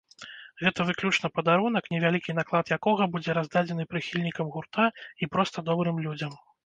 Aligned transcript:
Гэта 0.61 0.85
выключна 0.87 1.29
падарунак, 1.35 1.89
невялікі 1.95 2.35
наклад 2.39 2.71
якога 2.77 3.07
будзе 3.17 3.35
раздадзены 3.39 3.85
прыхільнікам 3.93 4.51
гурта 4.57 4.87
і 5.25 5.31
проста 5.37 5.57
добрым 5.69 6.01
людзям. 6.09 6.33